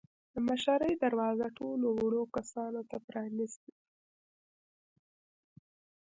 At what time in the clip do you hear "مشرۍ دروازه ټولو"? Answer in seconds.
0.47-1.87